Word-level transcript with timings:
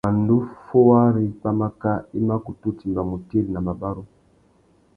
Pandú 0.05 0.35
fôwari 0.65 1.25
pwámáká, 1.39 1.93
i 2.17 2.19
mà 2.27 2.35
kutu 2.45 2.69
timba 2.79 3.01
mutiri 3.09 3.49
na 3.51 3.59
mabarú. 3.67 4.03